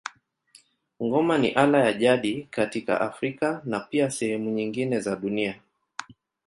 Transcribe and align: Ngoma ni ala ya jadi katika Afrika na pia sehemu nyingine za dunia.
Ngoma 1.03 1.35
ni 1.41 1.49
ala 1.63 1.79
ya 1.85 1.93
jadi 1.93 2.33
katika 2.49 2.93
Afrika 3.05 3.61
na 3.65 3.79
pia 3.79 4.09
sehemu 4.11 4.49
nyingine 4.49 4.99
za 4.99 5.15
dunia. 5.15 5.61